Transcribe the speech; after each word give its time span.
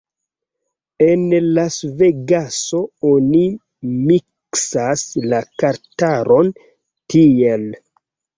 En 1.07 1.25
Lasvegaso 1.57 2.79
oni 3.09 3.41
miksas 4.07 5.05
la 5.35 5.43
kartaron 5.65 6.51
tiel 7.15 7.69